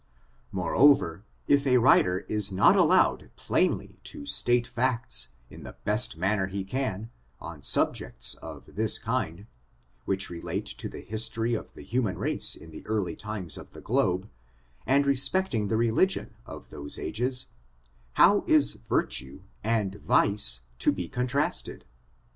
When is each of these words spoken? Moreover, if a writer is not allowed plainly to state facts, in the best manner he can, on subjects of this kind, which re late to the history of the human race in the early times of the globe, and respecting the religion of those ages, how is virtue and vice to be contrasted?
Moreover, 0.51 1.25
if 1.47 1.67
a 1.67 1.77
writer 1.77 2.21
is 2.21 2.51
not 2.51 2.75
allowed 2.75 3.29
plainly 3.35 3.99
to 4.05 4.25
state 4.25 4.65
facts, 4.65 5.27
in 5.51 5.61
the 5.61 5.77
best 5.83 6.17
manner 6.17 6.47
he 6.47 6.63
can, 6.63 7.11
on 7.39 7.61
subjects 7.61 8.33
of 8.33 8.73
this 8.75 8.97
kind, 8.97 9.45
which 10.05 10.27
re 10.27 10.41
late 10.41 10.65
to 10.65 10.89
the 10.89 11.01
history 11.01 11.53
of 11.53 11.75
the 11.75 11.83
human 11.83 12.17
race 12.17 12.55
in 12.55 12.71
the 12.71 12.83
early 12.87 13.15
times 13.15 13.59
of 13.59 13.73
the 13.73 13.79
globe, 13.81 14.27
and 14.87 15.05
respecting 15.05 15.67
the 15.67 15.77
religion 15.77 16.33
of 16.47 16.71
those 16.71 16.97
ages, 16.97 17.49
how 18.13 18.43
is 18.47 18.73
virtue 18.73 19.43
and 19.63 19.93
vice 20.01 20.61
to 20.79 20.91
be 20.91 21.07
contrasted? 21.07 21.85